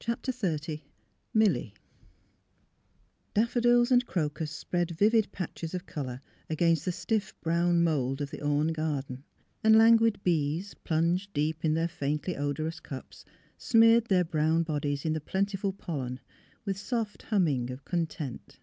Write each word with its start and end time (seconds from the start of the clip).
CHAPTER 0.00 0.32
XXX 0.32 0.82
MILLY 1.32 1.72
Daffodils 3.32 3.90
and 3.90 4.04
crocus 4.04 4.50
spread 4.50 4.90
vivid 4.90 5.32
patches 5.32 5.72
of 5.72 5.86
colour 5.86 6.20
against 6.50 6.84
the 6.84 6.92
stiff 6.92 7.32
brown 7.40 7.82
mould 7.82 8.20
of 8.20 8.30
the 8.30 8.42
Orne 8.42 8.74
garden, 8.74 9.24
and 9.64 9.78
languid 9.78 10.22
bees, 10.22 10.74
plunged 10.84 11.32
deep 11.32 11.64
in 11.64 11.72
their 11.72 11.88
faintly 11.88 12.36
odorous 12.36 12.80
cups, 12.80 13.24
smeared 13.56 14.04
their 14.08 14.24
brown 14.24 14.62
bodies 14.62 15.06
in 15.06 15.14
the 15.14 15.22
plentiful 15.22 15.72
pollen 15.72 16.20
with 16.66 16.76
soft 16.76 17.22
humming 17.22 17.70
of 17.70 17.86
con 17.86 18.06
tent. 18.06 18.58